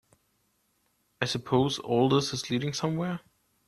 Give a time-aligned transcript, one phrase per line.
[1.21, 3.19] I suppose all this is leading somewhere?